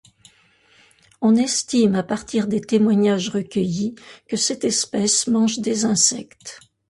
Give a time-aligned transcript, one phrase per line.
[1.21, 3.93] On estime, à partir des témoignages recueillis,
[4.27, 6.59] que cette espèce mange des insectes.